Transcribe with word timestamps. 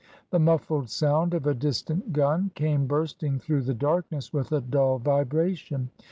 The 0.31 0.39
muffled 0.39 0.89
sound 0.89 1.35
of 1.35 1.45
a 1.45 1.53
distant 1.53 2.11
gun 2.11 2.49
came 2.55 2.87
bursting 2.87 3.37
through 3.37 3.61
the 3.61 3.75
darkness 3.75 4.33
with 4.33 4.51
a 4.51 4.59
dull 4.59 4.97
vibration. 4.97 5.91